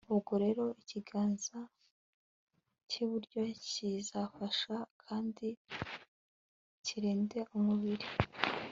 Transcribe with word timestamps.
ubwo 0.13 0.33
rero 0.43 0.63
ikiganza 0.81 1.57
cy'iburyo 2.89 3.41
kizafasha 3.67 4.75
kandi 5.01 5.47
kirinde 6.85 7.39
umubiri 7.57 8.07